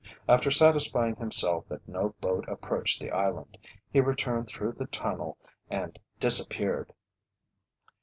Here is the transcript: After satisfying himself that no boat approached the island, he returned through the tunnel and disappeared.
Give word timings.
After 0.27 0.49
satisfying 0.49 1.15
himself 1.17 1.65
that 1.69 1.87
no 1.87 2.15
boat 2.21 2.43
approached 2.47 2.99
the 2.99 3.11
island, 3.11 3.55
he 3.93 4.01
returned 4.01 4.47
through 4.47 4.71
the 4.71 4.87
tunnel 4.87 5.37
and 5.69 5.99
disappeared. 6.19 6.91